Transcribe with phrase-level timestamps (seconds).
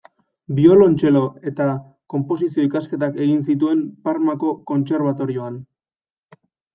[0.59, 1.19] Biolontxelo
[1.49, 1.67] eta
[2.13, 5.61] Konposizio ikasketak egin zituen Parmako Kontserbatorioan.